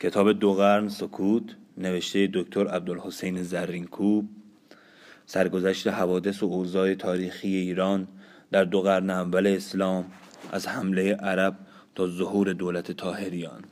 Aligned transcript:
کتاب 0.00 0.32
دو 0.32 0.54
قرن 0.54 0.88
سکوت 0.88 1.56
نوشته 1.78 2.30
دکتر 2.34 2.68
عبدالحسین 2.68 3.42
زرینکوب 3.42 4.28
سرگذشت 5.26 5.86
حوادث 5.86 6.42
و 6.42 6.46
اوضاع 6.46 6.94
تاریخی 6.94 7.56
ایران 7.56 8.08
در 8.50 8.64
دو 8.64 8.82
قرن 8.82 9.10
اول 9.10 9.46
اسلام 9.46 10.04
از 10.52 10.68
حمله 10.68 11.14
عرب 11.14 11.56
تا 11.94 12.06
ظهور 12.06 12.52
دولت 12.52 12.92
تاهریان 12.92 13.64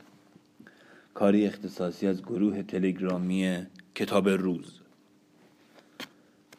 کاری 1.13 1.45
اختصاصی 1.45 2.07
از 2.07 2.21
گروه 2.21 2.63
تلگرامی 2.63 3.65
کتاب 3.95 4.29
روز. 4.29 4.79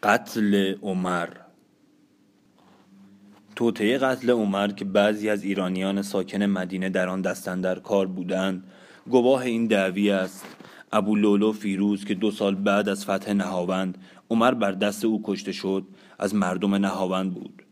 قتل 0.02 0.74
عمر. 0.82 1.28
توطعه 3.56 3.98
قتل 3.98 4.30
عمر 4.30 4.68
که 4.68 4.84
بعضی 4.84 5.28
از 5.28 5.44
ایرانیان 5.44 6.02
ساکن 6.02 6.42
مدینه 6.42 6.88
در 6.88 7.08
آن 7.08 7.22
دستن 7.22 7.60
در 7.60 7.78
کار 7.78 8.06
بودند 8.06 8.64
گواه 9.10 9.42
این 9.42 9.66
دعوی 9.66 10.10
است. 10.10 10.46
ابو 10.92 11.16
لولو 11.16 11.52
فیروز 11.52 12.04
که 12.04 12.14
دو 12.14 12.30
سال 12.30 12.54
بعد 12.54 12.88
از 12.88 13.04
فتح 13.04 13.32
نهاوند 13.32 13.98
عمر 14.30 14.54
بر 14.54 14.72
دست 14.72 15.04
او 15.04 15.20
کشته 15.24 15.52
شد 15.52 15.84
از 16.18 16.34
مردم 16.34 16.74
نهاوند 16.74 17.34
بود. 17.34 17.62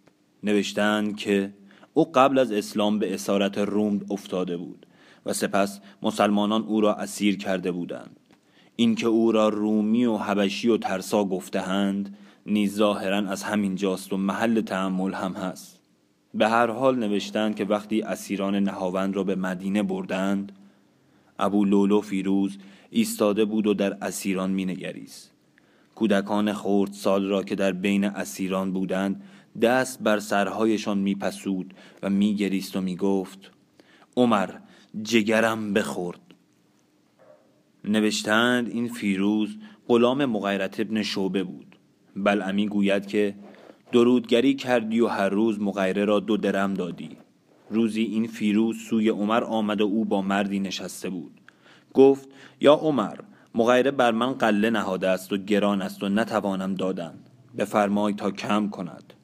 نوشتند 0.42 1.16
که 1.16 1.54
او 1.94 2.12
قبل 2.12 2.38
از 2.38 2.52
اسلام 2.52 2.98
به 2.98 3.14
اسارت 3.14 3.58
روم 3.58 4.00
افتاده 4.10 4.56
بود 4.56 4.86
و 5.26 5.32
سپس 5.32 5.80
مسلمانان 6.02 6.62
او 6.62 6.80
را 6.80 6.94
اسیر 6.94 7.36
کرده 7.36 7.72
بودند. 7.72 8.16
اینکه 8.76 9.06
او 9.06 9.32
را 9.32 9.48
رومی 9.48 10.04
و 10.04 10.16
حبشی 10.16 10.68
و 10.68 10.76
ترسا 10.76 11.24
گفتهاند 11.24 12.16
نیز 12.46 12.74
ظاهرا 12.76 13.16
از 13.16 13.42
همین 13.42 13.74
جاست 13.74 14.12
و 14.12 14.16
محل 14.16 14.60
تعمل 14.60 15.12
هم 15.12 15.32
هست. 15.32 15.80
به 16.34 16.48
هر 16.48 16.70
حال 16.70 16.98
نوشتند 16.98 17.56
که 17.56 17.64
وقتی 17.64 18.02
اسیران 18.02 18.54
نهاوند 18.54 19.16
را 19.16 19.24
به 19.24 19.34
مدینه 19.34 19.82
بردند 19.82 20.52
ابو 21.38 21.64
لولو 21.64 22.00
فیروز 22.00 22.58
ایستاده 22.90 23.44
بود 23.44 23.66
و 23.66 23.74
در 23.74 23.96
اسیران 24.02 24.50
مینگریست 24.50 25.34
کودکان 25.94 26.52
خورد 26.52 26.92
سال 26.92 27.26
را 27.26 27.42
که 27.42 27.54
در 27.54 27.72
بین 27.72 28.04
اسیران 28.04 28.72
بودند 28.72 29.22
دست 29.62 30.02
بر 30.02 30.18
سرهایشان 30.18 30.98
میپسود 30.98 31.74
و 32.02 32.10
میگریست 32.10 32.76
و 32.76 32.80
می‌گفت 32.80 33.50
عمر 34.16 34.50
جگرم 35.02 35.72
بخورد. 35.72 36.20
نوشتند 37.84 38.68
این 38.68 38.88
فیروز 38.88 39.56
غلام 39.88 40.24
مغیرت 40.24 40.80
ابن 40.80 41.02
شعبه 41.02 41.44
بود. 41.44 41.76
بلعمی 42.16 42.68
گوید 42.68 43.06
که 43.06 43.34
درودگری 43.92 44.54
کردی 44.54 45.00
و 45.00 45.06
هر 45.06 45.28
روز 45.28 45.60
مغیره 45.60 46.04
را 46.04 46.20
دو 46.20 46.36
درم 46.36 46.74
دادی. 46.74 47.10
روزی 47.74 48.02
این 48.02 48.26
فیروز 48.26 48.76
سوی 48.78 49.08
عمر 49.08 49.44
آمد 49.44 49.80
و 49.80 49.84
او 49.84 50.04
با 50.04 50.22
مردی 50.22 50.60
نشسته 50.60 51.10
بود. 51.10 51.40
گفت 51.94 52.28
یا 52.60 52.74
عمر 52.74 53.16
مغیره 53.54 53.90
بر 53.90 54.12
من 54.12 54.32
قله 54.32 54.70
نهاده 54.70 55.08
است 55.08 55.32
و 55.32 55.36
گران 55.36 55.82
است 55.82 56.02
و 56.02 56.08
نتوانم 56.08 56.74
دادن. 56.74 57.14
بفرمای 57.58 58.14
تا 58.14 58.30
کم 58.30 58.68
کند. 58.68 59.14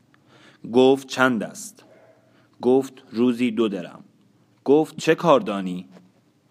گفت 0.73 1.09
چند 1.09 1.43
است؟ 1.43 1.85
گفت 2.61 3.03
روزی 3.11 3.51
دو 3.51 3.69
درم. 3.69 4.05
گفت 4.65 4.97
چه 4.97 5.15
کار 5.15 5.41
دانی؟ 5.41 5.87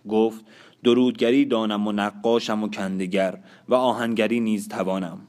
گفت 0.10 0.46
درودگری 0.84 1.46
دانم 1.46 1.88
و 1.88 1.92
نقاشم 1.92 2.64
و 2.64 2.68
کندگر 2.68 3.40
و 3.70 3.76
آهنگری 3.76 4.40
نیز 4.40 4.68
توانم. 4.68 5.20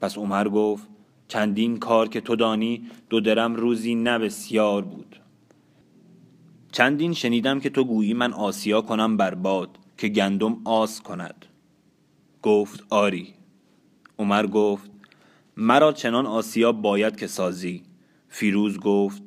پس 0.00 0.18
عمر 0.18 0.48
گفت 0.48 0.88
چندین 1.28 1.78
کار 1.78 2.08
که 2.08 2.20
تو 2.20 2.36
دانی 2.36 2.86
دو 3.10 3.20
درم 3.20 3.54
روزی 3.54 3.94
نه 3.94 4.18
بسیار 4.18 4.82
بود. 4.82 5.20
چندین 6.74 7.12
شنیدم 7.12 7.60
که 7.60 7.70
تو 7.70 7.84
گویی 7.84 8.14
من 8.14 8.32
آسیا 8.32 8.80
کنم 8.80 9.16
بر 9.16 9.34
باد 9.34 9.78
که 9.96 10.08
گندم 10.08 10.56
آس 10.64 11.00
کند. 11.02 11.46
گفت 12.42 12.84
آری. 12.90 13.34
عمر 14.18 14.46
گفت 14.46 14.90
مرا 15.56 15.92
چنان 15.92 16.26
آسیا 16.26 16.72
باید 16.72 17.16
که 17.16 17.26
سازی. 17.26 17.82
فیروز 18.28 18.78
گفت 18.78 19.22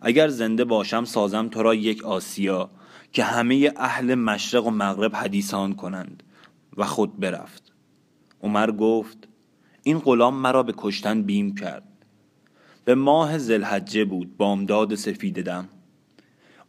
اگر 0.00 0.28
زنده 0.28 0.64
باشم 0.64 1.04
سازم 1.04 1.48
تو 1.48 1.62
را 1.62 1.74
یک 1.74 2.04
آسیا 2.04 2.70
که 3.12 3.24
همه 3.24 3.72
اهل 3.76 4.14
مشرق 4.14 4.66
و 4.66 4.70
مغرب 4.70 5.16
حدیثان 5.16 5.74
کنند 5.74 6.22
و 6.76 6.84
خود 6.84 7.20
برفت. 7.20 7.72
عمر 8.42 8.70
گفت 8.70 9.28
این 9.82 9.98
غلام 9.98 10.34
مرا 10.34 10.62
به 10.62 10.74
کشتن 10.76 11.22
بیم 11.22 11.54
کرد. 11.54 11.88
به 12.84 12.94
ماه 12.94 13.38
زلحجه 13.38 14.04
بود 14.04 14.36
بامداد 14.36 14.94
سفیددم 14.94 15.68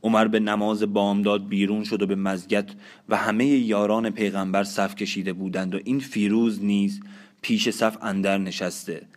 عمر 0.03 0.27
به 0.27 0.39
نماز 0.39 0.83
بامداد 0.83 1.47
بیرون 1.47 1.83
شد 1.83 2.01
و 2.01 2.07
به 2.07 2.15
مزگت 2.15 2.69
و 3.09 3.17
همه 3.17 3.45
یاران 3.45 4.09
پیغمبر 4.09 4.63
صف 4.63 4.95
کشیده 4.95 5.33
بودند 5.33 5.75
و 5.75 5.79
این 5.83 5.99
فیروز 5.99 6.63
نیز 6.63 7.01
پیش 7.41 7.69
صف 7.69 7.97
اندر 8.01 8.37
نشسته 8.37 9.07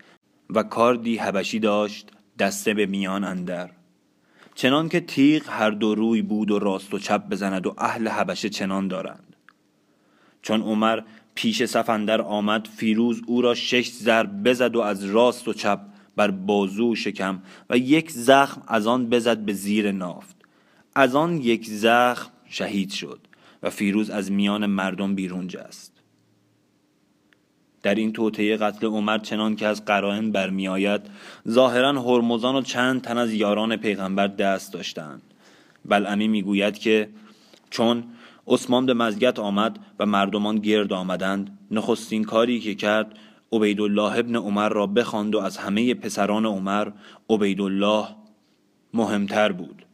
و 0.51 0.63
کاردی 0.63 1.17
حبشی 1.17 1.59
داشت 1.59 2.11
دسته 2.39 2.75
به 2.75 2.87
میان 2.87 3.25
اندر. 3.25 3.71
چنان 4.55 4.89
که 4.89 5.01
تیغ 5.01 5.49
هر 5.49 5.71
دو 5.71 5.95
روی 5.95 6.23
بود 6.23 6.51
و 6.51 6.59
راست 6.59 6.95
و 6.95 6.99
چپ 6.99 7.29
بزند 7.29 7.67
و 7.67 7.75
اهل 7.79 8.09
حبشه 8.09 8.49
چنان 8.49 8.89
دارند. 8.89 9.37
چون 10.43 10.63
عمر 10.63 11.03
پیش 11.35 11.65
صف 11.65 11.91
اندر 11.91 12.21
آمد 12.21 12.69
فیروز 12.77 13.23
او 13.27 13.43
را 13.43 13.55
شش 13.55 13.91
ضرب 13.91 14.43
بزد 14.49 14.77
و 14.77 14.81
از 14.81 15.05
راست 15.05 15.49
و 15.49 15.53
چپ 15.53 15.81
بر 16.17 16.31
بازو 16.31 16.93
و 16.93 16.95
شکم 16.95 17.43
و 17.71 17.77
یک 17.77 18.11
زخم 18.11 18.63
از 18.67 18.87
آن 18.87 19.09
بزد 19.09 19.39
به 19.39 19.53
زیر 19.53 19.93
نافت. 19.93 20.40
از 20.95 21.15
آن 21.15 21.37
یک 21.37 21.67
زخم 21.67 22.31
شهید 22.49 22.91
شد 22.91 23.21
و 23.63 23.71
فیروز 23.71 24.11
از 24.11 24.33
میان 24.33 24.67
مردم 24.67 25.15
بیرون 25.15 25.49
جست. 25.49 25.93
در 27.83 27.95
این 27.95 28.13
توطعه 28.13 28.57
قتل 28.57 28.87
عمر 28.87 29.19
چنان 29.19 29.57
که 29.57 29.67
از 29.67 29.85
قرائن 29.85 30.31
برمیآید 30.33 31.01
ظاهرا 31.49 32.03
هرمزان 32.03 32.55
و 32.55 32.63
چند 32.63 33.03
تن 33.03 33.19
از 33.19 33.33
یاران 33.33 33.77
پیغمبر 33.77 34.27
دست 34.27 34.73
داشتند. 34.73 35.23
بلعمی 35.85 36.29
می‌گوید 36.29 36.79
که 36.79 37.09
چون 37.71 38.05
عثمان 38.47 38.87
به 38.87 38.95
مزگت 38.95 39.39
آمد 39.39 39.79
و 39.99 40.07
مردمان 40.07 40.57
گرد 40.57 40.93
آمدند 40.93 41.59
نخستین 41.71 42.25
کاری 42.25 42.61
که 42.61 42.75
کرد 42.75 43.19
عبیدالله 43.53 44.19
ابن 44.19 44.37
عمر 44.37 44.69
را 44.69 44.87
بخواند 44.87 45.35
و 45.35 45.39
از 45.39 45.57
همه 45.57 45.95
پسران 45.95 46.47
عمر 46.47 46.91
عبیدالله 47.31 48.09
مهمتر 48.95 49.53
بود. 49.53 49.87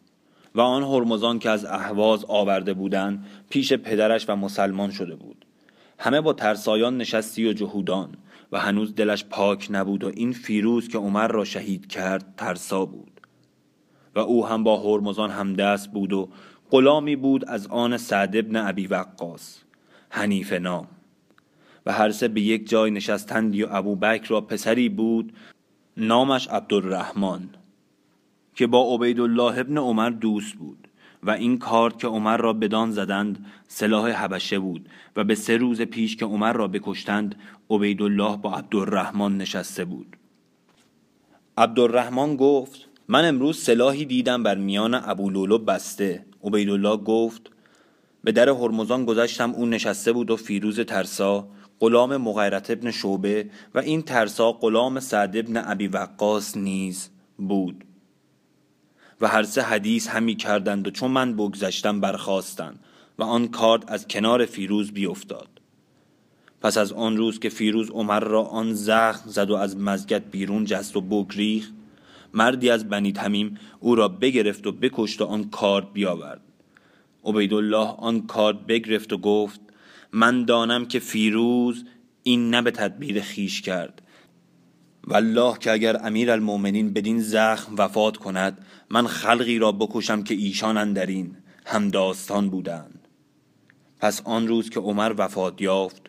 و 0.56 0.60
آن 0.60 0.82
هرمزان 0.82 1.38
که 1.38 1.50
از 1.50 1.64
اهواز 1.64 2.24
آورده 2.28 2.74
بودند 2.74 3.26
پیش 3.50 3.72
پدرش 3.72 4.28
و 4.28 4.36
مسلمان 4.36 4.90
شده 4.90 5.14
بود. 5.14 5.46
همه 5.98 6.20
با 6.20 6.32
ترسایان 6.32 6.96
نشستی 6.96 7.48
و 7.48 7.52
جهودان 7.52 8.16
و 8.52 8.60
هنوز 8.60 8.94
دلش 8.94 9.24
پاک 9.24 9.68
نبود 9.70 10.04
و 10.04 10.10
این 10.14 10.32
فیروز 10.32 10.88
که 10.88 10.98
عمر 10.98 11.28
را 11.28 11.44
شهید 11.44 11.86
کرد 11.86 12.34
ترسا 12.36 12.84
بود. 12.84 13.20
و 14.14 14.18
او 14.18 14.46
هم 14.46 14.64
با 14.64 14.80
هرمزان 14.80 15.30
همدست 15.30 15.92
بود 15.92 16.12
و 16.12 16.28
غلامی 16.70 17.16
بود 17.16 17.44
از 17.48 17.66
آن 17.66 17.96
سعد 17.96 18.36
ابن 18.36 18.56
ابی 18.56 18.86
وقاص 18.86 19.58
حنیف 20.08 20.52
نام. 20.52 20.88
و 21.86 21.92
هر 21.92 22.10
سه 22.10 22.28
به 22.28 22.40
یک 22.40 22.68
جای 22.68 22.90
نشستندی 22.90 23.62
و 23.62 23.68
ابو 23.70 23.96
بکر 23.96 24.28
را 24.28 24.40
پسری 24.40 24.88
بود 24.88 25.32
نامش 25.96 26.48
عبدالرحمن. 26.48 27.48
که 28.56 28.66
با 28.66 28.94
عبیدالله 28.94 29.58
ابن 29.58 29.78
عمر 29.78 30.10
دوست 30.10 30.54
بود 30.54 30.88
و 31.22 31.30
این 31.30 31.58
کارت 31.58 31.98
که 31.98 32.06
عمر 32.06 32.36
را 32.36 32.52
بدان 32.52 32.90
زدند 32.90 33.46
سلاح 33.68 34.10
حبشه 34.10 34.58
بود 34.58 34.88
و 35.16 35.24
به 35.24 35.34
سه 35.34 35.56
روز 35.56 35.82
پیش 35.82 36.16
که 36.16 36.24
عمر 36.24 36.52
را 36.52 36.68
بکشتند 36.68 37.34
عبیدالله 37.70 38.36
با 38.36 38.54
عبدالرحمن 38.54 39.36
نشسته 39.36 39.84
بود. 39.84 40.16
عبدالرحمن 41.58 42.36
گفت 42.36 42.88
من 43.08 43.28
امروز 43.28 43.58
سلاحی 43.58 44.04
دیدم 44.04 44.42
بر 44.42 44.54
میان 44.54 44.94
ابولولو 44.94 45.58
بسته. 45.58 46.26
عبیدالله 46.44 46.96
گفت 46.96 47.50
به 48.24 48.32
در 48.32 48.48
هرمزان 48.48 49.04
گذشتم 49.04 49.50
او 49.50 49.66
نشسته 49.66 50.12
بود 50.12 50.30
و 50.30 50.36
فیروز 50.36 50.80
ترسا 50.80 51.48
غلام 51.80 52.16
مغیرت 52.16 52.70
ابن 52.70 52.90
شعبه 52.90 53.50
و 53.74 53.78
این 53.78 54.02
ترسا 54.02 54.52
غلام 54.52 55.00
سعد 55.00 55.36
ابن 55.36 55.56
ابی 55.56 55.88
وقاص 55.88 56.56
نیز 56.56 57.10
بود. 57.38 57.84
و 59.20 59.28
هر 59.28 59.42
سه 59.42 59.62
حدیث 59.62 60.08
همی 60.08 60.34
کردند 60.34 60.86
و 60.86 60.90
چون 60.90 61.10
من 61.10 61.36
بگذشتم 61.36 62.00
برخواستند 62.00 62.78
و 63.18 63.22
آن 63.22 63.48
کارد 63.48 63.84
از 63.88 64.08
کنار 64.08 64.46
فیروز 64.46 64.92
بیافتاد. 64.92 65.48
پس 66.60 66.78
از 66.78 66.92
آن 66.92 67.16
روز 67.16 67.38
که 67.38 67.48
فیروز 67.48 67.90
عمر 67.90 68.20
را 68.20 68.42
آن 68.42 68.74
زخم 68.74 69.30
زد 69.30 69.50
و 69.50 69.54
از 69.54 69.76
مزگت 69.76 70.22
بیرون 70.30 70.64
جست 70.64 70.96
و 70.96 71.00
بگریخت 71.00 71.72
مردی 72.34 72.70
از 72.70 72.88
بنی 72.88 73.12
تمیم 73.12 73.58
او 73.80 73.94
را 73.94 74.08
بگرفت 74.08 74.66
و 74.66 74.72
بکشت 74.72 75.20
و 75.20 75.24
آن 75.24 75.50
کارد 75.50 75.92
بیاورد. 75.92 76.40
عبیدالله 77.24 77.94
آن 77.98 78.26
کارد 78.26 78.66
بگرفت 78.66 79.12
و 79.12 79.18
گفت 79.18 79.60
من 80.12 80.44
دانم 80.44 80.86
که 80.86 80.98
فیروز 80.98 81.84
این 82.22 82.50
نه 82.50 82.62
به 82.62 82.70
تدبیر 82.70 83.20
خیش 83.20 83.62
کرد. 83.62 84.02
والله 85.06 85.58
که 85.58 85.72
اگر 85.72 86.06
امیر 86.06 86.30
المومنین 86.30 86.92
بدین 86.92 87.20
زخم 87.20 87.74
وفات 87.78 88.16
کند 88.16 88.66
من 88.90 89.06
خلقی 89.06 89.58
را 89.58 89.72
بکشم 89.72 90.22
که 90.22 90.34
ایشان 90.34 90.76
اندرین 90.76 91.36
هم 91.66 91.88
داستان 91.88 92.50
بودند. 92.50 93.08
پس 94.00 94.22
آن 94.24 94.48
روز 94.48 94.70
که 94.70 94.80
عمر 94.80 95.14
وفات 95.18 95.60
یافت 95.60 96.02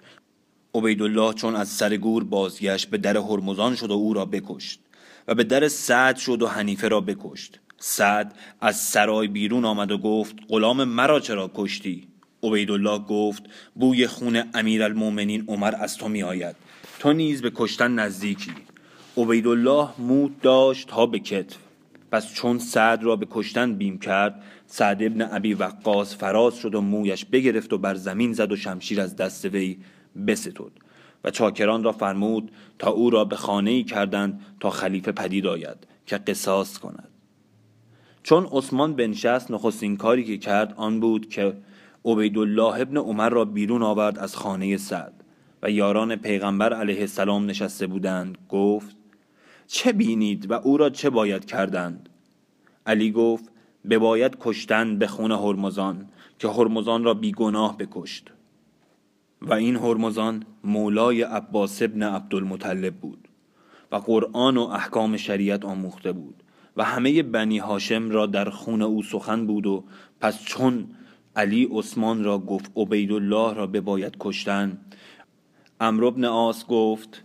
عبیدالله 0.75 1.33
چون 1.33 1.55
از 1.55 1.69
سر 1.69 1.97
گور 1.97 2.23
بازگشت 2.23 2.89
به 2.89 2.97
در 2.97 3.17
هرمزان 3.17 3.75
شد 3.75 3.91
و 3.91 3.93
او 3.93 4.13
را 4.13 4.25
بکشت 4.25 4.79
و 5.27 5.35
به 5.35 5.43
در 5.43 5.67
سعد 5.67 6.17
شد 6.17 6.41
و 6.41 6.47
حنیفه 6.47 6.87
را 6.87 7.01
بکشت. 7.01 7.59
سعد 7.79 8.35
از 8.61 8.75
سرای 8.75 9.27
بیرون 9.27 9.65
آمد 9.65 9.91
و 9.91 9.97
گفت 9.97 10.35
غلام 10.49 10.83
مرا 10.83 11.19
چرا 11.19 11.51
کشتی؟ 11.55 12.07
عبیدالله 12.43 12.99
گفت 12.99 13.43
بوی 13.75 14.07
خون 14.07 14.43
امیرالمؤمنین 14.53 15.43
عمر 15.47 15.75
از 15.79 15.97
تو 15.97 16.09
می 16.09 16.23
آید 16.23 16.55
تو 16.99 17.13
نیز 17.13 17.41
به 17.41 17.51
کشتن 17.55 17.91
نزدیکی. 17.91 18.51
عبیدالله 19.17 19.89
مود 19.99 20.41
داشت 20.41 20.87
تا 20.87 21.05
به 21.05 21.19
کتف. 21.19 21.57
پس 22.11 22.33
چون 22.33 22.59
سعد 22.59 23.03
را 23.03 23.15
به 23.15 23.27
کشتن 23.31 23.73
بیم 23.73 23.99
کرد 23.99 24.43
سعد 24.65 25.03
ابن 25.03 25.21
ابی 25.31 25.53
وقاص 25.53 26.15
فراز 26.15 26.55
شد 26.55 26.75
و 26.75 26.81
مویش 26.81 27.25
بگرفت 27.25 27.73
و 27.73 27.77
بر 27.77 27.95
زمین 27.95 28.33
زد 28.33 28.51
و 28.51 28.55
شمشیر 28.55 29.01
از 29.01 29.15
دست 29.15 29.45
وی 29.45 29.77
بستود 30.27 30.79
و 31.23 31.31
چاکران 31.31 31.83
را 31.83 31.91
فرمود 31.91 32.51
تا 32.79 32.91
او 32.91 33.09
را 33.09 33.25
به 33.25 33.35
خانه 33.35 33.71
ای 33.71 33.83
کردند 33.83 34.41
تا 34.59 34.69
خلیفه 34.69 35.11
پدید 35.11 35.47
آید 35.47 35.77
که 36.05 36.17
قصاص 36.17 36.77
کند. 36.77 37.09
چون 38.23 38.47
عثمان 38.51 38.95
بنشست 38.95 39.51
نخستین 39.51 39.97
کاری 39.97 40.23
که 40.23 40.37
کرد 40.37 40.73
آن 40.77 40.99
بود 40.99 41.29
که 41.29 41.53
عبیدالله 42.05 42.81
ابن 42.81 42.97
عمر 42.97 43.29
را 43.29 43.45
بیرون 43.45 43.83
آورد 43.83 44.19
از 44.19 44.35
خانه 44.35 44.77
سعد 44.77 45.13
و 45.63 45.71
یاران 45.71 46.15
پیغمبر 46.15 46.73
علیه 46.73 46.99
السلام 46.99 47.45
نشسته 47.45 47.87
بودند 47.87 48.37
گفت 48.49 48.96
چه 49.67 49.91
بینید 49.91 50.51
و 50.51 50.53
او 50.53 50.77
را 50.77 50.89
چه 50.89 51.09
باید 51.09 51.45
کردند؟ 51.45 52.09
علی 52.85 53.11
گفت 53.11 53.51
بباید 53.89 54.37
کشتن 54.39 54.97
به 54.97 55.07
خون 55.07 55.31
هرمزان 55.31 56.09
که 56.39 56.47
هرمزان 56.47 57.03
را 57.03 57.13
بیگناه 57.13 57.77
بکشت. 57.77 58.31
و 59.41 59.53
این 59.53 59.75
هرمزان 59.75 60.43
مولای 60.63 61.21
عباس 61.21 61.81
ابن 61.81 62.03
عبدالمطلب 62.03 62.95
بود 62.95 63.27
و 63.91 63.95
قرآن 63.95 64.57
و 64.57 64.61
احکام 64.61 65.17
شریعت 65.17 65.65
آموخته 65.65 66.11
بود 66.11 66.43
و 66.77 66.83
همه 66.83 67.23
بنی 67.23 67.57
هاشم 67.57 68.09
را 68.09 68.25
در 68.25 68.49
خون 68.49 68.81
او 68.81 69.03
سخن 69.03 69.47
بود 69.47 69.67
و 69.67 69.83
پس 70.21 70.43
چون 70.43 70.87
علی 71.35 71.67
عثمان 71.71 72.23
را 72.23 72.39
گفت 72.39 72.71
عبیدالله 72.75 73.53
را 73.53 73.67
بباید 73.67 74.17
کشتن 74.19 74.77
امر 75.79 76.05
ابن 76.05 76.25
آس 76.25 76.67
گفت 76.67 77.23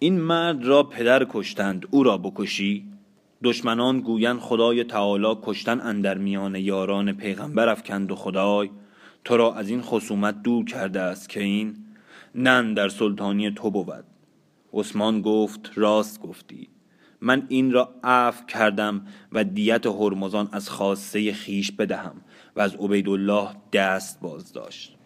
این 0.00 0.20
مرد 0.20 0.64
را 0.64 0.82
پدر 0.82 1.26
کشتند 1.30 1.86
او 1.90 2.02
را 2.02 2.18
بکشی؟ 2.18 2.84
دشمنان 3.44 4.00
گویند 4.00 4.38
خدای 4.40 4.84
تعالی 4.84 5.38
کشتن 5.42 5.80
اندر 5.80 6.18
میان 6.18 6.54
یاران 6.54 7.12
پیغمبر 7.12 7.68
افکند 7.68 8.12
و 8.12 8.14
خدای 8.14 8.70
تو 9.24 9.36
را 9.36 9.54
از 9.54 9.68
این 9.68 9.82
خصومت 9.82 10.42
دور 10.42 10.64
کرده 10.64 11.00
است 11.00 11.28
که 11.28 11.42
این 11.42 11.76
نن 12.34 12.74
در 12.74 12.88
سلطانی 12.88 13.50
تو 13.50 13.70
بود. 13.70 14.04
عثمان 14.72 15.22
گفت 15.22 15.70
راست 15.74 16.20
گفتی. 16.20 16.68
من 17.20 17.46
این 17.48 17.72
را 17.72 17.94
عفو 18.04 18.46
کردم 18.46 19.06
و 19.32 19.44
دیت 19.44 19.86
هرمزان 19.86 20.48
از 20.52 20.70
خاصه 20.70 21.32
خیش 21.32 21.72
بدهم 21.72 22.14
و 22.56 22.60
از 22.60 22.74
عبیدالله 22.74 23.48
دست 23.72 24.20
باز 24.20 24.52
داشت. 24.52 24.96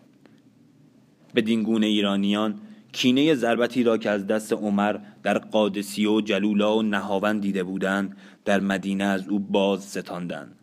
به 1.34 1.40
دینگونه 1.40 1.86
ایرانیان 1.86 2.60
کینه 2.92 3.34
ضربتی 3.34 3.82
را 3.82 3.98
که 3.98 4.10
از 4.10 4.26
دست 4.26 4.52
عمر 4.52 4.96
در 5.22 5.38
قادسیه 5.38 6.08
و 6.08 6.20
جلولا 6.20 6.76
و 6.76 6.82
نهاون 6.82 7.38
دیده 7.38 7.62
بودند 7.62 8.16
در 8.44 8.60
مدینه 8.60 9.04
از 9.04 9.28
او 9.28 9.38
باز 9.38 9.84
ستاندند 9.84 10.54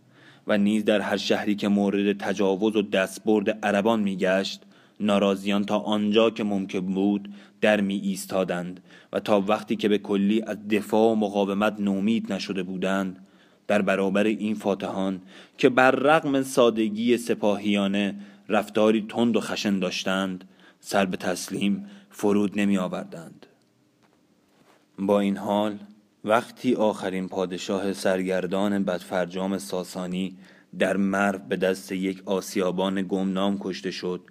و 0.47 0.57
نیز 0.57 0.85
در 0.85 1.01
هر 1.01 1.17
شهری 1.17 1.55
که 1.55 1.67
مورد 1.67 2.17
تجاوز 2.17 2.75
و 2.75 2.81
دستبرد 2.81 3.49
عربان 3.65 3.99
میگشت 3.99 4.61
ناراضیان 4.99 5.65
تا 5.65 5.79
آنجا 5.79 6.29
که 6.29 6.43
ممکن 6.43 6.79
بود 6.79 7.29
در 7.61 7.81
می 7.81 7.95
ایستادند 7.95 8.79
و 9.13 9.19
تا 9.19 9.41
وقتی 9.41 9.75
که 9.75 9.89
به 9.89 9.97
کلی 9.97 10.41
از 10.47 10.67
دفاع 10.67 11.11
و 11.11 11.15
مقاومت 11.15 11.79
نومید 11.79 12.33
نشده 12.33 12.63
بودند 12.63 13.25
در 13.67 13.81
برابر 13.81 14.23
این 14.23 14.55
فاتحان 14.55 15.21
که 15.57 15.69
بر 15.69 15.91
رغم 15.91 16.41
سادگی 16.41 17.17
سپاهیانه 17.17 18.15
رفتاری 18.49 19.05
تند 19.09 19.35
و 19.35 19.41
خشن 19.41 19.79
داشتند 19.79 20.43
سر 20.79 21.05
به 21.05 21.17
تسلیم 21.17 21.89
فرود 22.09 22.59
نمی 22.59 22.77
آوردند. 22.77 23.45
با 24.99 25.19
این 25.19 25.37
حال 25.37 25.79
وقتی 26.23 26.75
آخرین 26.75 27.27
پادشاه 27.27 27.93
سرگردان 27.93 28.83
بدفرجام 28.83 29.57
ساسانی 29.57 30.37
در 30.79 30.97
مرو 30.97 31.39
به 31.39 31.55
دست 31.55 31.91
یک 31.91 32.21
آسیابان 32.25 33.01
گمنام 33.01 33.57
کشته 33.59 33.91
شد 33.91 34.21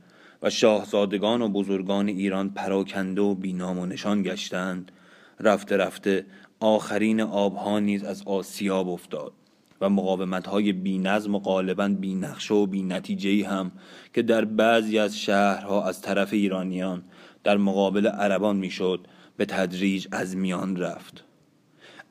و 0.43 0.51
شاهزادگان 0.51 1.43
و 1.43 1.49
بزرگان 1.49 2.09
ایران 2.09 2.51
پراکنده 2.51 3.21
و 3.21 3.35
بینام 3.35 3.79
و 3.79 3.87
نشان 3.87 4.23
گشتند 4.23 4.93
رفته 5.41 5.77
رفته 5.77 6.27
آخرین 6.61 7.21
آبها 7.21 7.79
نیز 7.79 8.05
از 8.05 8.23
آسیاب 8.27 8.89
افتاد. 8.89 9.33
و 9.81 9.89
مقاومت 9.89 10.47
های 10.47 10.73
بی 10.73 10.99
نظم 10.99 11.35
و 11.35 11.39
غالبا 11.39 11.89
بی 11.89 12.15
نقشه 12.15 12.55
و 12.55 12.67
بی 12.67 12.83
نتیجه 12.83 13.49
هم 13.49 13.73
که 14.15 14.23
در 14.23 14.45
بعضی 14.45 14.99
از 14.99 15.19
شهرها 15.19 15.89
از 15.89 16.01
طرف 16.03 16.33
ایرانیان 16.33 17.03
در 17.45 17.57
مقابل 17.57 18.07
عربان 18.07 18.57
می‌شد 18.57 19.07
به 19.37 19.45
تدریج 19.45 20.07
از 20.13 20.37
میان 20.37 20.77
رفت. 20.77 21.25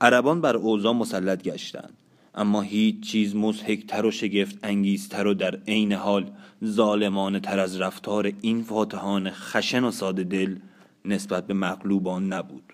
عربان 0.02 0.42
بر 0.42 0.58
اوضاع 0.58 0.94
مسلط 0.94 1.44
گشتند 1.44 1.94
اما 2.36 2.62
هیچ 2.62 3.00
چیز 3.00 3.36
مزهکتر 3.36 4.06
و 4.06 4.12
شگفت 4.12 4.58
انگیزتر 4.64 5.28
و 5.28 5.34
در 5.34 5.56
عین 5.68 5.94
حال 5.94 6.32
ظالمانه 6.66 7.40
تر 7.40 7.60
از 7.60 7.82
رفتار 7.82 8.32
این 8.42 8.64
فاتحان 8.64 9.32
خشن 9.32 9.84
و 9.84 9.92
ساده 9.92 10.24
دل 10.24 10.60
نسبت 11.06 11.48
به 11.48 11.54
مغلوبان 11.54 12.34
نبود. 12.34 12.74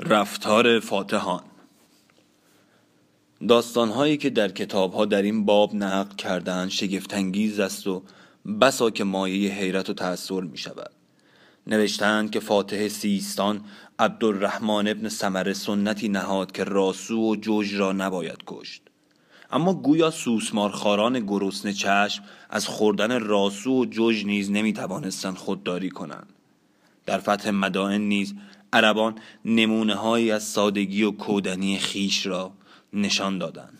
رفتار 0.00 0.80
فاتحان 0.80 1.42
داستانهایی 3.48 4.16
که 4.16 4.30
در 4.30 4.48
کتابها 4.48 5.04
در 5.04 5.22
این 5.22 5.44
باب 5.44 5.74
نقل 5.74 6.14
کردن 6.14 6.68
شگفتانگیز 6.68 7.60
است 7.60 7.86
و 7.86 8.02
بسا 8.60 8.90
که 8.90 9.04
مایه 9.04 9.52
حیرت 9.52 9.90
و 9.90 9.94
تأثیر 9.94 10.40
می 10.40 10.58
شود 10.58 10.90
نوشتند 11.66 12.30
که 12.30 12.40
فاتح 12.40 12.88
سیستان 12.88 13.60
عبدالرحمن 13.98 14.88
ابن 14.88 15.08
سمر 15.08 15.52
سنتی 15.52 16.08
نهاد 16.08 16.52
که 16.52 16.64
راسو 16.64 17.30
و 17.30 17.36
جوج 17.36 17.74
را 17.74 17.92
نباید 17.92 18.38
کشت. 18.46 18.82
اما 19.50 19.74
گویا 19.74 20.10
سوسمارخاران 20.10 21.26
گرسنه 21.26 21.72
چشم 21.72 22.22
از 22.50 22.66
خوردن 22.66 23.20
راسو 23.20 23.80
و 23.80 23.84
جوج 23.84 24.24
نیز 24.24 24.50
نمی 24.50 24.72
توانستند 24.72 25.36
خودداری 25.36 25.90
کنند. 25.90 26.32
در 27.06 27.18
فتح 27.18 27.50
مدائن 27.50 28.00
نیز 28.00 28.34
عربان 28.72 29.18
نمونه 29.44 29.94
هایی 29.94 30.30
از 30.30 30.42
سادگی 30.42 31.02
و 31.02 31.10
کودنی 31.10 31.78
خیش 31.78 32.26
را 32.26 32.52
نشان 32.92 33.38
دادند 33.38 33.78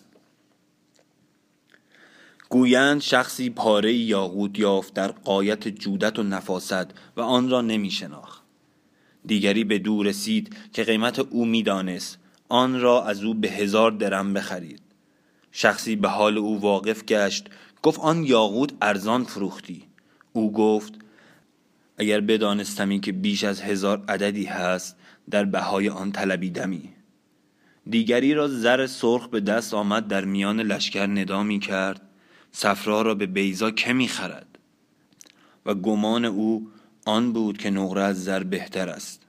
گویند 2.49 3.01
شخصی 3.01 3.51
پاره 3.51 3.93
یاقوت 3.93 4.59
یافت 4.59 4.95
در 4.95 5.09
قایت 5.09 5.69
جودت 5.69 6.19
و 6.19 6.23
نفاست 6.23 6.87
و 7.17 7.21
آن 7.21 7.51
را 7.51 7.61
نمی 7.61 7.91
شناخت. 7.91 8.43
دیگری 9.27 9.65
به 9.65 9.79
دور 9.79 10.07
رسید 10.07 10.57
که 10.73 10.85
قیمت 10.85 11.19
او 11.19 11.45
می‌دانست 11.45 12.19
آن 12.49 12.81
را 12.81 13.05
از 13.05 13.25
او 13.25 13.35
به 13.35 13.49
هزار 13.49 13.91
درم 13.91 14.35
بخرید. 14.35 14.81
شخصی 15.53 15.97
به 15.97 16.09
حال 16.09 16.39
او 16.39 16.61
واقف 16.61 17.05
گشت. 17.05 17.47
گفت 17.83 18.01
آن 18.01 18.25
یاقوت 18.25 18.73
ارزان 18.83 19.25
فروختی. 19.25 19.83
او 20.33 20.53
گفت 20.53 20.95
اگر 21.99 22.21
بدانستمی 22.21 23.01
که 23.01 23.13
بیش 23.13 23.45
از 23.45 23.61
هزار 23.61 24.05
عددی 24.09 24.45
هست 24.45 24.97
در 25.31 25.45
بهای 25.45 25.89
آن 25.89 26.13
طلبیدمی. 26.13 26.96
دیگری 27.91 28.35
را 28.35 28.49
زر 28.49 28.87
سرخ 28.87 29.29
به 29.29 29.41
دست 29.41 29.75
آمد 29.75 30.09
در 30.09 30.25
میان 30.25 30.61
لشکر 30.61 31.07
ندا 31.07 31.59
کرد 31.59 32.01
صفرا 32.53 33.03
را 33.03 33.15
به 33.15 33.27
بیزا 33.27 33.71
که 33.71 33.93
می‌خرد؟ 33.93 34.59
و 35.67 35.75
گمان 35.75 36.25
او 36.25 36.71
آن 37.05 37.33
بود 37.33 37.59
که 37.59 37.71
نقره 37.71 38.03
از 38.03 38.25
زر 38.25 38.43
بهتر 38.43 38.89
است. 38.89 39.23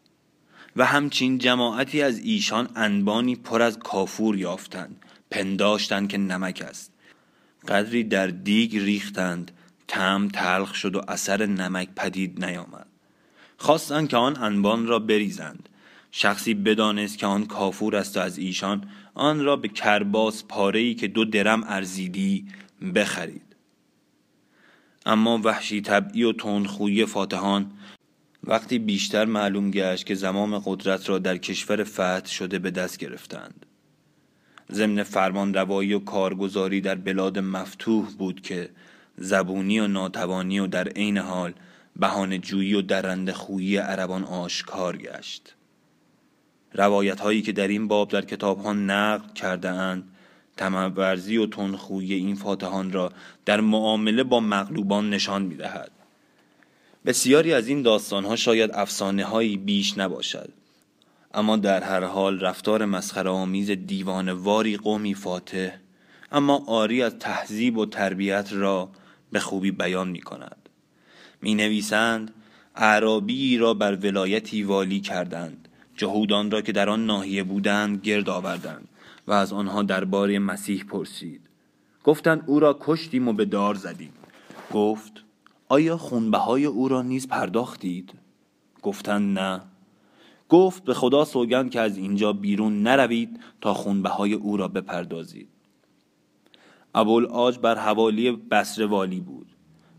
و 0.76 0.86
همچین 0.86 1.38
جماعتی 1.38 2.02
از 2.02 2.20
ایشان 2.20 2.70
انبانی 2.76 3.36
پر 3.36 3.62
از 3.62 3.80
کافور 3.80 4.38
یافتند 4.38 5.06
پنداشتند 5.32 6.10
که 6.10 6.18
نمک 6.18 6.64
است. 6.70 6.92
قدری 7.68 8.04
در 8.04 8.28
دیگ 8.28 8.78
ریختند 8.78 9.52
تم 9.88 10.28
تلخ 10.28 10.76
شد 10.76 10.96
و 10.96 11.02
اثر 11.08 11.46
نمک 11.46 11.90
پدید 11.96 12.46
نیامد. 12.46 12.88
خواستند 13.58 14.10
که 14.10 14.18
آن 14.18 14.38
انبان 14.38 14.88
را 14.88 15.00
بریزند. 15.00 15.70
شخصی 16.12 16.54
بدانست 16.54 17.18
که 17.18 17.26
آن 17.26 17.46
کافور 17.46 17.96
است 17.96 18.18
و 18.18 18.20
از 18.20 18.38
ایشان 18.38 18.90
آن 19.14 19.44
را 19.44 19.56
به 19.56 19.68
کرباس 19.68 20.44
پاره‌ای 20.44 20.96
که 20.96 21.08
دو 21.08 21.26
درم 21.26 21.64
ارزیدی 21.64 22.46
بخرید. 22.96 23.56
اما 25.06 25.42
وحشی 25.44 25.82
طبعی 25.82 26.24
و 26.24 26.34
تندخویی 26.34 27.06
فاتحان 27.06 27.72
وقتی 28.44 28.80
بیشتر 28.80 29.26
معلوم 29.26 29.72
گشت 29.72 30.06
که 30.06 30.16
زمام 30.16 30.60
قدرت 30.66 31.10
را 31.10 31.20
در 31.20 31.38
کشور 31.38 31.84
فتح 31.84 32.26
شده 32.26 32.60
به 32.60 32.72
دست 32.72 32.98
گرفتند. 32.98 33.66
ضمن 34.72 35.04
فرمان 35.04 35.54
روایی 35.54 35.94
و 35.94 36.00
کارگزاری 36.00 36.82
در 36.82 36.96
بلاد 36.96 37.40
مفتوح 37.40 38.10
بود 38.18 38.42
که 38.42 38.70
زبونی 39.18 39.80
و 39.80 39.88
ناتوانی 39.88 40.60
و 40.60 40.68
در 40.68 40.88
عین 40.88 41.18
حال 41.18 41.54
بهانه 41.96 42.38
جویی 42.38 42.74
و 42.74 42.82
درنده 42.82 43.34
خویی 43.34 43.78
عربان 43.78 44.24
آشکار 44.24 44.98
گشت. 44.98 45.56
روایت 46.78 47.20
هایی 47.20 47.42
که 47.42 47.52
در 47.52 47.68
این 47.68 47.88
باب 47.88 48.10
در 48.10 48.22
کتاب 48.22 48.60
ها 48.60 48.74
نقل 48.74 49.34
کرده 49.34 49.70
اند 49.70 50.04
تمورزی 50.58 51.38
و 51.38 51.48
تنخویی 51.48 52.14
این 52.14 52.36
فاتحان 52.36 52.92
را 52.92 53.12
در 53.46 53.62
معامله 53.62 54.24
با 54.24 54.40
مغلوبان 54.40 55.10
نشان 55.10 55.42
می 55.42 55.56
دهد. 55.56 55.92
بسیاری 57.06 57.54
از 57.54 57.68
این 57.68 57.82
داستان 57.82 58.26
ها 58.26 58.36
شاید 58.36 58.72
افسانه 58.74 59.24
هایی 59.24 59.58
بیش 59.58 59.98
نباشد. 59.98 60.50
اما 61.34 61.58
در 61.58 61.84
هر 61.84 62.04
حال 62.04 62.40
رفتار 62.40 62.86
مسخره 62.86 63.30
آمیز 63.30 63.72
دیوان 63.72 64.30
واری 64.30 64.78
قومی 64.78 65.14
فاتح 65.14 65.70
اما 66.32 66.64
آری 66.68 67.04
از 67.04 67.20
تهذیب 67.20 67.78
و 67.78 67.86
تربیت 67.86 68.50
را 68.52 68.90
به 69.32 69.40
خوبی 69.40 69.72
بیان 69.72 70.08
می 70.08 70.22
کند 70.22 70.70
می 71.42 71.56
نویسند 71.56 72.34
عربی 72.76 73.58
را 73.58 73.74
بر 73.74 73.96
ولایتی 73.96 74.64
والی 74.64 75.00
کردند. 75.00 75.67
جهودان 75.98 76.52
را 76.52 76.62
که 76.62 76.72
در 76.72 76.90
آن 76.90 77.06
ناحیه 77.06 77.44
بودند 77.44 78.02
گرد 78.02 78.30
آوردند 78.30 78.88
و 79.28 79.32
از 79.32 79.54
آنها 79.54 79.84
درباره 79.84 80.40
مسیح 80.40 80.84
پرسید. 80.84 81.42
گفتند 82.04 82.44
او 82.46 82.60
را 82.60 82.78
کشتیم 82.82 83.28
و 83.28 83.34
به 83.34 83.46
دار 83.46 83.76
زدیم. 83.76 84.14
گفت 84.74 85.24
آیا 85.70 85.98
خونبه 85.98 86.38
های 86.38 86.66
او 86.66 86.88
را 86.88 87.02
نیز 87.02 87.28
پرداختید؟ 87.28 88.14
گفتند 88.82 89.40
نه. 89.40 89.62
گفت 90.50 90.84
به 90.84 90.94
خدا 90.94 91.26
سوگند 91.26 91.72
که 91.72 91.80
از 91.80 91.98
اینجا 91.98 92.34
بیرون 92.34 92.84
نروید 92.84 93.40
تا 93.62 93.74
خونبه 93.74 94.10
های 94.10 94.34
او 94.34 94.58
را 94.58 94.68
بپردازید. 94.68 95.48
آج 97.32 97.60
بر 97.60 97.78
حوالی 97.78 98.32
بسر 98.32 98.86
والی 98.86 99.20
بود. 99.20 99.48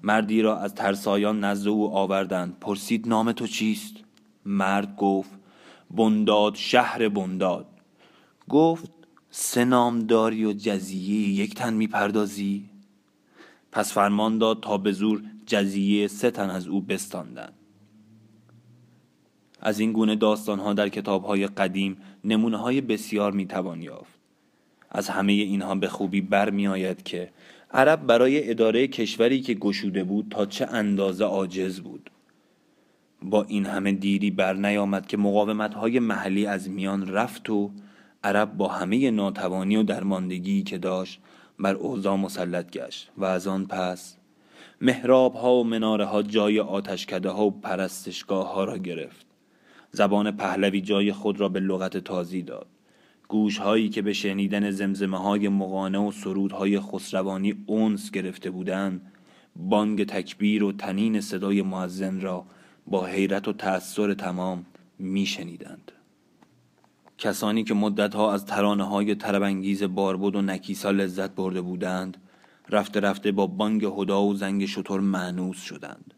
مردی 0.02 0.43
را 0.43 0.59
از 0.59 0.75
ترسایان 0.75 1.45
نزد 1.45 1.69
او 1.69 1.95
آوردند. 1.97 2.57
پرسید 2.61 3.09
نام 3.09 3.33
تو 3.33 3.47
چیست؟ 3.47 3.95
مرد 4.47 4.97
گفت 4.97 5.38
بنداد 5.90 6.54
شهر 6.54 7.09
بنداد. 7.09 7.66
گفت 8.49 8.90
سه 9.30 9.64
نامداری 9.64 10.45
و 10.45 10.52
جزیه 10.52 11.28
یک 11.28 11.54
تن 11.54 11.75
می‌پردازی؟ 11.75 12.64
پس 13.73 13.92
فرمان 13.92 14.38
داد 14.38 14.61
تا 14.62 14.78
به 14.78 14.92
زور 14.92 15.23
جزیه 15.47 16.09
سه 16.09 16.30
تن 16.30 16.50
از 16.50 16.66
او 16.66 16.80
بستاندند. 16.80 17.52
از 19.61 19.80
این 19.80 19.92
گونه 19.92 20.16
داستان 20.16 20.59
ها 20.59 20.73
در 20.73 20.88
کتاب 20.88 21.25
های 21.25 21.47
قدیم 21.47 21.97
نمونه 22.25 22.57
های 22.57 22.80
بسیار 22.80 23.33
می‌توان 23.33 23.83
یافت. 23.83 24.18
از 24.90 25.09
همه 25.09 25.33
اینها 25.33 25.75
به 25.75 25.88
خوبی 25.88 26.21
برمی 26.21 26.68
آید 26.68 27.02
که 27.02 27.30
عرب 27.71 28.07
برای 28.07 28.50
اداره 28.50 28.88
کشوری 28.88 29.40
که 29.40 29.54
گشوده 29.54 30.04
بود 30.04 30.26
تا 30.30 30.47
چه 30.47 30.66
اندازه 30.66 31.25
عاجز 31.25 31.80
بود. 31.80 32.11
با 33.22 33.42
این 33.42 33.66
همه 33.66 33.92
دیری 33.92 34.30
بر 34.30 34.52
نیامد 34.52 35.06
که 35.06 35.16
مقاومت 35.16 35.75
های 35.75 35.98
محلی 35.98 36.46
از 36.46 36.70
میان 36.70 37.08
رفت 37.08 37.50
و 37.50 37.70
عرب 38.25 38.56
با 38.56 38.68
همه 38.68 39.10
ناتوانی 39.10 39.76
و 39.76 39.82
درماندگی 39.82 40.62
که 40.62 40.78
داشت 40.78 41.20
بر 41.58 41.75
اوضاع 41.75 42.16
مسلط 42.16 42.70
گشت 42.70 43.10
و 43.16 43.25
از 43.25 43.46
آن 43.46 43.66
پس 43.66 44.16
محراب 44.80 45.34
ها 45.34 45.54
و 45.54 45.64
مناره 45.64 46.04
ها 46.04 46.22
جای 46.22 46.60
آتشکده 46.60 47.30
ها 47.30 47.44
و 47.44 47.50
پرستشگاه 47.50 48.54
ها 48.54 48.64
را 48.64 48.78
گرفت. 48.78 49.26
زبان 49.92 50.30
پهلوی 50.30 50.80
جای 50.80 51.12
خود 51.12 51.40
را 51.40 51.48
به 51.48 51.60
لغت 51.60 51.96
تازی 51.96 52.42
داد. 52.42 52.66
گوش 53.28 53.58
هایی 53.58 53.88
که 53.88 54.02
به 54.02 54.12
شنیدن 54.12 54.70
زمزمه 54.70 55.18
های 55.18 55.48
مقانه 55.48 55.98
و 55.98 56.12
سرودهای 56.12 56.80
خسروانی 56.80 57.64
اونس 57.66 58.10
گرفته 58.10 58.50
بودند 58.50 59.12
بانگ 59.56 60.04
تکبیر 60.04 60.64
و 60.64 60.72
تنین 60.72 61.20
صدای 61.20 61.62
معزن 61.62 62.20
را 62.20 62.44
با 62.90 63.07
حیرت 63.07 63.49
و 63.49 63.52
تأثیر 63.52 64.14
تمام 64.14 64.66
میشنیدند. 64.99 65.92
کسانی 67.18 67.64
که 67.64 67.75
مدتها 67.75 68.33
از 68.33 68.47
ترانه 68.47 68.85
های 68.85 69.14
تربنگیز 69.14 69.83
باربود 69.83 70.37
و 70.37 70.42
نکیسا 70.42 70.90
لذت 70.90 71.30
برده 71.30 71.61
بودند 71.61 72.16
رفته 72.71 73.00
رفته 73.00 73.33
با 73.33 73.47
بانگ 73.47 73.85
هدا 73.85 74.25
و 74.25 74.35
زنگ 74.35 74.66
شطور 74.66 75.00
معنوس 75.00 75.62
شدند. 75.62 76.14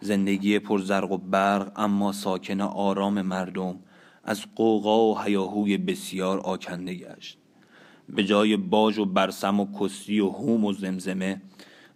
زندگی 0.00 0.58
پرزرق 0.58 1.12
و 1.12 1.16
برق 1.16 1.72
اما 1.76 2.12
ساکن 2.12 2.60
آرام 2.60 3.22
مردم 3.22 3.76
از 4.24 4.44
قوقا 4.56 5.04
و 5.04 5.18
هیاهوی 5.18 5.78
بسیار 5.78 6.38
آکنده 6.40 6.94
گشت. 6.94 7.38
به 8.08 8.24
جای 8.24 8.56
باج 8.56 8.98
و 8.98 9.04
برسم 9.04 9.60
و 9.60 9.66
کسی 9.80 10.20
و 10.20 10.28
هوم 10.28 10.64
و 10.64 10.72
زمزمه 10.72 11.42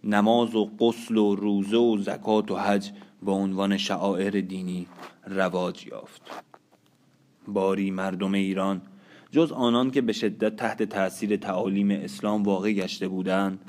نماز 0.03 0.55
و 0.55 0.69
قسل 0.79 1.17
و 1.17 1.35
روزه 1.35 1.77
و 1.77 1.97
زکات 1.97 2.51
و 2.51 2.55
حج 2.55 2.91
به 3.23 3.31
عنوان 3.31 3.77
شعائر 3.77 4.29
دینی 4.29 4.87
رواج 5.27 5.87
یافت. 5.87 6.21
باری 7.47 7.91
مردم 7.91 8.33
ایران 8.33 8.81
جز 9.31 9.51
آنان 9.51 9.91
که 9.91 10.01
به 10.01 10.13
شدت 10.13 10.55
تحت 10.55 10.83
تأثیر 10.83 11.37
تعالیم 11.37 11.91
اسلام 11.91 12.43
واقع 12.43 12.71
گشته 12.71 13.07
بودند 13.07 13.59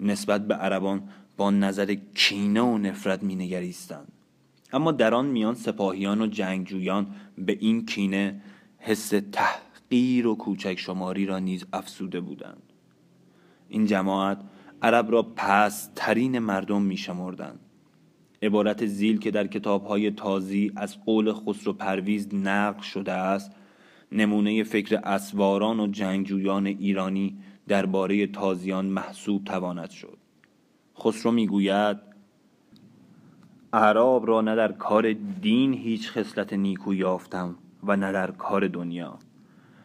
نسبت 0.00 0.46
به 0.46 0.54
عربان 0.54 1.08
با 1.36 1.50
نظر 1.50 1.96
کینه 2.14 2.60
و 2.60 2.78
نفرت 2.78 3.22
مینگریستند. 3.22 4.12
اما 4.72 4.92
در 4.92 5.14
آن 5.14 5.26
میان 5.26 5.54
سپاهیان 5.54 6.20
و 6.20 6.26
جنگجویان 6.26 7.06
به 7.38 7.58
این 7.60 7.86
کینه 7.86 8.42
حس 8.78 9.12
تحقیر 9.32 10.26
و 10.26 10.34
کوچک 10.34 10.78
شماری 10.78 11.26
را 11.26 11.38
نیز 11.38 11.64
افسوده 11.72 12.20
بودند. 12.20 12.62
این 13.68 13.86
جماعت 13.86 14.38
عرب 14.82 15.10
را 15.10 15.22
پس 15.22 15.90
ترین 15.94 16.38
مردم 16.38 16.82
می 16.82 16.96
شمردند 16.96 17.60
عبارت 18.46 18.86
زیل 18.86 19.18
که 19.18 19.30
در 19.30 19.46
کتابهای 19.46 20.10
تازی 20.10 20.72
از 20.76 21.04
قول 21.04 21.32
خسرو 21.32 21.72
پرویز 21.72 22.34
نقل 22.34 22.82
شده 22.82 23.12
است 23.12 23.52
نمونه 24.12 24.62
فکر 24.62 25.00
اسواران 25.04 25.80
و 25.80 25.86
جنگجویان 25.86 26.66
ایرانی 26.66 27.38
درباره 27.68 28.26
تازیان 28.26 28.86
محسوب 28.86 29.44
تواند 29.44 29.90
شد. 29.90 30.18
خسرو 30.98 31.32
می‌گوید 31.32 31.96
اعراب 33.72 34.26
را 34.26 34.40
نه 34.40 34.56
در 34.56 34.72
کار 34.72 35.12
دین 35.12 35.72
هیچ 35.72 36.10
خصلت 36.10 36.52
نیکو 36.52 36.94
یافتم 36.94 37.54
و 37.84 37.96
نه 37.96 38.12
در 38.12 38.30
کار 38.30 38.68
دنیا. 38.68 39.18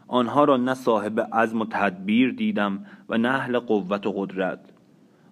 آنها 0.08 0.44
را 0.44 0.58
نه 0.58 0.74
صاحب 0.74 1.20
عزم 1.34 1.62
و 1.62 1.66
تدبیر 1.66 2.32
دیدم 2.32 2.86
و 3.10 3.18
نه 3.18 3.30
اهل 3.30 3.60
قوت 3.60 4.08
و 4.08 4.12
قدرت. 4.12 4.60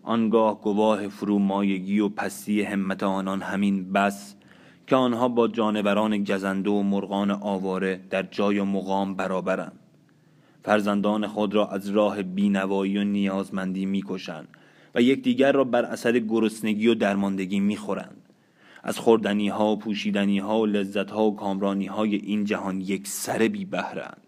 آنگاه 0.03 0.61
گواه 0.61 1.07
فرومایگی 1.07 1.99
و 1.99 2.09
پستی 2.09 2.61
همت 2.61 3.03
آنان 3.03 3.41
همین 3.41 3.93
بس 3.93 4.35
که 4.87 4.95
آنها 4.95 5.27
با 5.27 5.47
جانوران 5.47 6.23
گزنده 6.23 6.69
و 6.69 6.83
مرغان 6.83 7.31
آواره 7.31 7.99
در 8.09 8.23
جای 8.23 8.59
و 8.59 8.65
مقام 8.65 9.15
برابرند. 9.15 9.79
فرزندان 10.63 11.27
خود 11.27 11.55
را 11.55 11.67
از 11.67 11.89
راه 11.89 12.23
بینوایی 12.23 12.97
و 12.97 13.03
نیازمندی 13.03 13.85
می‌کشند 13.85 14.47
و 14.95 15.01
یکدیگر 15.01 15.51
را 15.51 15.63
بر 15.63 15.85
اثر 15.85 16.19
گرسنگی 16.19 16.87
و 16.87 16.95
درماندگی 16.95 17.59
می‌خورند. 17.59 18.15
از 18.83 18.99
خوردنی 18.99 19.47
ها 19.47 19.71
و 19.71 19.79
پوشیدنی 19.79 20.39
ها 20.39 20.59
و 20.59 20.65
لذت 20.65 21.11
ها 21.11 21.25
و 21.25 21.35
کامرانی 21.35 21.85
های 21.85 22.15
این 22.15 22.45
جهان 22.45 22.81
یک 22.81 23.07
سر 23.07 23.37
بی 23.37 23.65
بهرند 23.65 24.21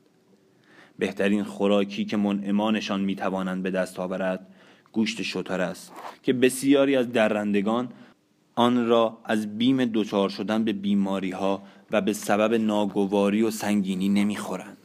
بهترین 0.99 1.43
خوراکی 1.43 2.05
که 2.05 2.17
منعمانشان 2.17 3.01
می‌توانند 3.01 3.63
به 3.63 3.71
دست 3.71 3.99
آورد 3.99 4.47
گوشت 4.91 5.21
شتر 5.21 5.61
است 5.61 5.91
که 6.23 6.33
بسیاری 6.33 6.95
از 6.95 7.11
درندگان 7.11 7.89
آن 8.55 8.87
را 8.87 9.17
از 9.23 9.57
بیم 9.57 9.85
دچار 9.85 10.29
شدن 10.29 10.63
به 10.63 10.73
بیماری 10.73 11.31
ها 11.31 11.63
و 11.91 12.01
به 12.01 12.13
سبب 12.13 12.53
ناگواری 12.53 13.41
و 13.41 13.51
سنگینی 13.51 14.09
نمی‌خورند. 14.09 14.77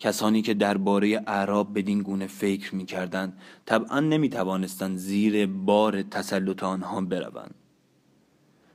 کسانی 0.00 0.42
که 0.42 0.54
درباره 0.54 1.22
اعراب 1.26 1.78
بدین 1.78 2.02
گونه 2.02 2.26
فکر 2.26 2.74
می‌کردند 2.74 3.38
طبعا 3.66 4.00
نمی‌توانستند 4.00 4.96
زیر 4.96 5.46
بار 5.46 6.02
تسلط 6.02 6.62
آنها 6.62 7.00
بروند. 7.00 7.54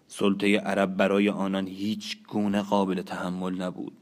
سلطه 0.07 0.57
عرب 0.57 0.97
برای 0.97 1.29
آنان 1.29 1.67
هیچ 1.67 2.17
گونه 2.27 2.61
قابل 2.61 3.01
تحمل 3.01 3.61
نبود. 3.61 3.93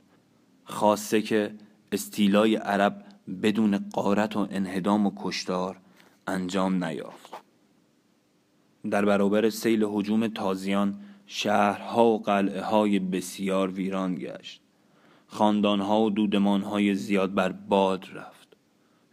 خاصه 0.63 1.21
که 1.21 1.51
استیلای 1.91 2.55
عرب 2.55 3.05
بدون 3.43 3.77
قارت 3.77 4.35
و 4.35 4.47
انهدام 4.51 5.07
و 5.07 5.11
کشتار 5.17 5.77
انجام 6.27 6.83
نیافت. 6.83 7.33
در 8.91 9.05
برابر 9.05 9.49
سیل 9.49 9.83
حجوم 9.83 10.27
تازیان 10.27 10.99
شهرها 11.25 12.05
و 12.05 12.21
قلعه 12.21 12.61
های 12.61 12.99
بسیار 12.99 13.71
ویران 13.71 14.15
گشت. 14.15 14.61
خاندانها 15.27 16.01
و 16.01 16.09
دودمانهای 16.09 16.95
زیاد 16.95 17.33
بر 17.33 17.51
باد 17.51 18.05
رفت. 18.13 18.57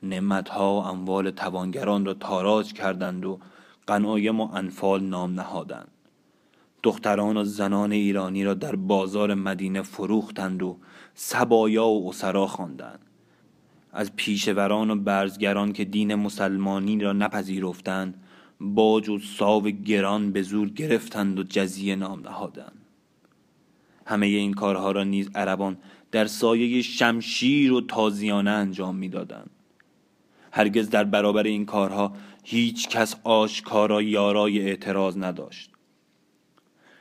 نعمتها 0.03 0.75
و 0.75 0.85
اموال 0.85 1.31
توانگران 1.31 2.05
را 2.05 2.15
تاراج 2.15 2.73
کردند 2.73 3.25
و 3.25 3.39
قنایم 3.87 4.41
و 4.41 4.49
انفال 4.55 5.03
نام 5.03 5.35
نهادند. 5.35 5.91
دختران 6.83 7.37
و 7.37 7.45
زنان 7.45 7.93
ایرانی 7.93 8.45
را 8.45 8.55
در 8.55 8.77
بازار 8.77 9.35
مدینه 9.35 9.83
فروختند 9.83 10.63
و 10.63 10.79
سبایا 11.15 11.87
و 11.87 12.09
اسرا 12.09 12.47
خواندند. 12.47 13.01
از 13.93 14.17
پیشوران 14.17 14.91
و 14.91 14.97
برزگران 14.97 15.73
که 15.73 15.85
دین 15.85 16.15
مسلمانی 16.15 17.01
را 17.01 17.13
نپذیرفتند 17.13 18.23
باج 18.61 19.09
و 19.09 19.19
ساو 19.19 19.63
گران 19.63 20.33
به 20.33 20.43
زور 20.43 20.69
گرفتند 20.69 21.39
و 21.39 21.43
جزیه 21.43 21.97
نام 21.97 22.21
نهادند. 22.21 22.79
همه 24.07 24.27
این 24.27 24.55
کارها 24.55 24.91
را 24.91 25.05
نیز 25.05 25.31
عربان 25.35 25.77
در 26.11 26.27
سایه 26.27 26.83
شمشیر 26.83 27.73
و 27.73 27.81
تازیانه 27.81 28.51
انجام 28.51 28.97
می‌دادند. 28.97 29.51
هرگز 30.53 30.91
در 30.91 31.05
برابر 31.05 31.43
این 31.43 31.67
کارها 31.67 32.13
هیچ 32.45 32.89
کس 32.89 33.17
آشکارا 33.25 34.03
یارای 34.03 34.61
اعتراض 34.61 35.19
نداشت. 35.19 35.71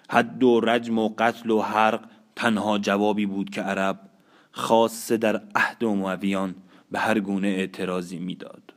حد 0.10 0.44
و 0.44 0.60
رجم 0.60 1.00
و 1.00 1.10
قتل 1.18 1.50
و 1.50 1.62
حرق 1.62 2.06
تنها 2.36 2.78
جوابی 2.78 3.26
بود 3.26 3.50
که 3.50 3.62
عرب 3.62 4.00
خاصه 4.52 5.18
در 5.18 5.42
عهد 5.56 5.84
امویان 5.84 6.56
به 6.92 7.00
هر 7.00 7.20
گونه 7.20 7.48
اعتراضی 7.48 8.20
می‌داد. 8.20 8.74